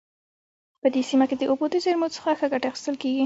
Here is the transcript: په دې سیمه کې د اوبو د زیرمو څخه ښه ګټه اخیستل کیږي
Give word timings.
په 0.81 0.87
دې 0.93 1.01
سیمه 1.09 1.25
کې 1.29 1.35
د 1.37 1.43
اوبو 1.49 1.65
د 1.71 1.75
زیرمو 1.83 2.07
څخه 2.15 2.29
ښه 2.39 2.47
ګټه 2.53 2.67
اخیستل 2.69 2.95
کیږي 3.01 3.19